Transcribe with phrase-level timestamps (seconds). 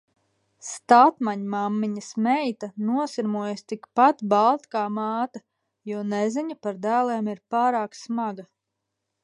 [0.67, 5.43] Staltmaņmammiņas meita nosirmojusi tikpat balta kā māte,
[5.93, 8.47] jo neziņa par dēliem ir pārāk smaga.